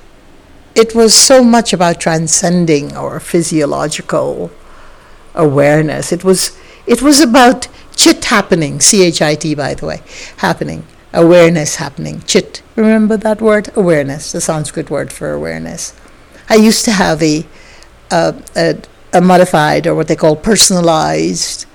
it 0.75 0.93
was 0.93 1.15
so 1.15 1.43
much 1.43 1.73
about 1.73 1.99
transcending 1.99 2.95
our 2.95 3.19
physiological 3.19 4.51
awareness. 5.33 6.11
It 6.11 6.23
was 6.23 6.57
it 6.85 7.01
was 7.01 7.19
about 7.19 7.67
chit 8.05 8.25
happening, 8.25 8.79
C 8.79 9.03
H 9.03 9.19
I 9.19 9.33
T 9.33 9.55
by 9.55 9.73
the 9.73 9.87
way, 9.87 9.99
happening, 10.37 10.85
awareness 11.11 11.77
happening. 11.77 12.21
Chit. 12.27 12.61
Remember 12.75 13.17
that 13.17 13.41
word? 13.41 13.71
Awareness, 13.75 14.31
the 14.31 14.41
Sanskrit 14.41 14.91
word 14.91 15.11
for 15.11 15.31
awareness. 15.31 15.91
I 16.47 16.55
used 16.55 16.85
to 16.85 16.91
have 16.91 17.23
a, 17.23 17.47
a, 18.11 18.35
a 18.55 18.77
a 19.11 19.21
modified 19.21 19.87
or 19.87 19.95
what 19.95 20.07
they 20.07 20.15
call 20.15 20.35
personalized 20.35 21.65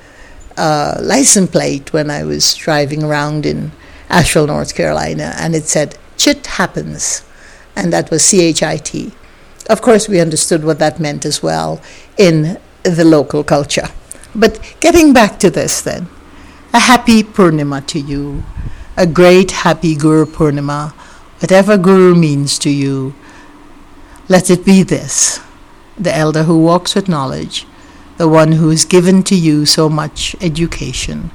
uh, 0.57 1.01
license 1.01 1.51
plate 1.51 1.93
when 1.93 2.11
I 2.11 2.23
was 2.23 2.55
driving 2.55 3.03
around 3.03 3.45
in 3.45 3.73
Asheville, 4.09 4.47
North 4.47 4.77
Carolina, 4.77 5.35
and 5.37 5.57
it 5.57 5.65
said 5.65 5.99
"Chit 6.17 6.47
happens," 6.47 7.25
and 7.75 7.93
that 7.93 8.09
was 8.13 8.25
C 8.25 8.41
H 8.43 8.63
I 8.63 8.77
T. 8.77 9.11
Of 9.69 9.83
course, 9.83 10.09
we 10.09 10.21
understood 10.21 10.63
what 10.63 10.79
that 10.79 11.01
meant 11.01 11.25
as 11.25 11.43
well 11.43 11.81
in 12.17 12.61
the 12.85 13.05
local 13.05 13.43
culture. 13.43 13.89
But 14.33 14.61
getting 14.79 15.13
back 15.13 15.41
to 15.41 15.51
this, 15.51 15.83
then, 15.83 16.09
a 16.73 16.79
happy 16.79 17.23
Purnima 17.23 17.85
to 17.87 17.99
you, 17.99 18.45
a 18.97 19.07
great 19.07 19.51
happy 19.51 19.97
Guru 19.97 20.25
Purnima, 20.25 20.93
whatever 21.41 21.77
Guru 21.77 22.15
means 22.15 22.59
to 22.61 22.71
you. 22.71 23.15
Let 24.29 24.51
it 24.51 24.65
be 24.65 24.83
this 24.83 25.41
the 25.99 26.15
elder 26.17 26.45
who 26.45 26.63
walks 26.63 26.95
with 26.95 27.09
knowledge, 27.09 27.67
the 28.17 28.29
one 28.29 28.53
who 28.53 28.71
has 28.71 28.85
given 28.85 29.23
to 29.25 29.35
you 29.35 29.67
so 29.67 29.89
much 29.89 30.35
education, 30.41 31.31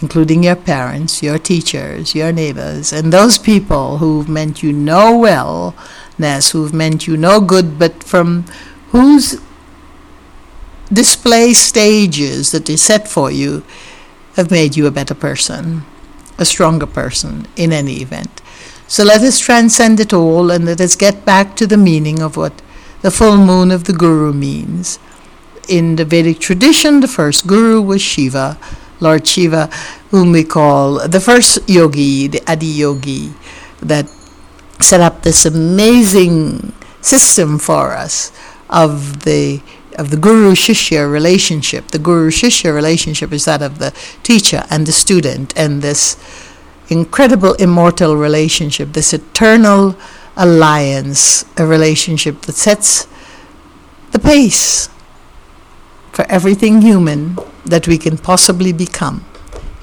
including 0.00 0.42
your 0.42 0.56
parents, 0.56 1.22
your 1.22 1.38
teachers, 1.38 2.14
your 2.14 2.32
neighbors, 2.32 2.92
and 2.92 3.12
those 3.12 3.38
people 3.38 3.98
who've 3.98 4.28
meant 4.28 4.62
you 4.62 4.72
no 4.72 5.12
wellness, 5.12 6.50
who've 6.50 6.72
meant 6.74 7.06
you 7.06 7.16
no 7.16 7.40
good, 7.40 7.78
but 7.78 8.02
from 8.02 8.44
whose 8.88 9.40
display 10.92 11.52
stages 11.52 12.50
that 12.50 12.66
they 12.66 12.76
set 12.76 13.06
for 13.06 13.30
you 13.30 13.62
have 14.36 14.50
made 14.50 14.76
you 14.76 14.86
a 14.86 14.90
better 14.90 15.14
person, 15.14 15.82
a 16.38 16.44
stronger 16.44 16.86
person 16.86 17.46
in 17.56 17.72
any 17.72 18.02
event. 18.02 18.40
So 18.86 19.04
let 19.04 19.22
us 19.22 19.38
transcend 19.38 20.00
it 20.00 20.12
all 20.12 20.50
and 20.50 20.66
let 20.66 20.80
us 20.80 20.96
get 20.96 21.24
back 21.24 21.56
to 21.56 21.66
the 21.66 21.76
meaning 21.76 22.20
of 22.20 22.36
what 22.36 22.60
the 23.02 23.10
full 23.10 23.36
moon 23.36 23.70
of 23.70 23.84
the 23.84 23.92
Guru 23.92 24.32
means. 24.32 24.98
In 25.68 25.96
the 25.96 26.04
Vedic 26.04 26.38
tradition, 26.40 27.00
the 27.00 27.08
first 27.08 27.46
Guru 27.46 27.80
was 27.80 28.02
Shiva, 28.02 28.58
Lord 29.00 29.26
Shiva, 29.26 29.70
whom 30.10 30.32
we 30.32 30.44
call 30.44 31.08
the 31.08 31.20
first 31.20 31.58
yogi, 31.68 32.26
the 32.28 32.42
Adi 32.46 32.66
Yogi, 32.66 33.32
that 33.80 34.08
set 34.80 35.00
up 35.00 35.22
this 35.22 35.46
amazing 35.46 36.72
system 37.00 37.58
for 37.58 37.92
us 37.92 38.32
of 38.68 39.24
the 39.24 39.60
of 39.96 40.10
the 40.10 40.16
guru 40.16 40.54
shishya 40.54 41.10
relationship. 41.10 41.88
The 41.88 41.98
guru 41.98 42.30
shishya 42.30 42.74
relationship 42.74 43.32
is 43.32 43.44
that 43.44 43.62
of 43.62 43.78
the 43.78 43.92
teacher 44.22 44.64
and 44.70 44.86
the 44.86 44.92
student, 44.92 45.52
and 45.56 45.82
this 45.82 46.16
incredible 46.88 47.54
immortal 47.54 48.16
relationship, 48.16 48.92
this 48.92 49.12
eternal 49.12 49.96
alliance, 50.36 51.44
a 51.56 51.66
relationship 51.66 52.42
that 52.42 52.54
sets 52.54 53.06
the 54.12 54.18
pace 54.18 54.88
for 56.12 56.24
everything 56.28 56.82
human 56.82 57.36
that 57.64 57.88
we 57.88 57.98
can 57.98 58.18
possibly 58.18 58.72
become 58.72 59.24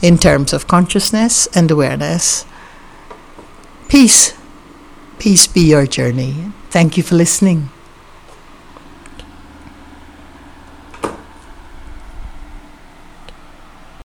in 0.02 0.18
terms 0.18 0.54
of 0.54 0.68
consciousness 0.68 1.48
and 1.56 1.70
awareness. 1.70 2.46
Peace. 3.88 4.34
Peace 5.20 5.48
be 5.48 5.62
your 5.62 5.86
journey. 5.86 6.52
Thank 6.70 6.98
you 6.98 7.04
for 7.04 7.16
listening. 7.16 7.70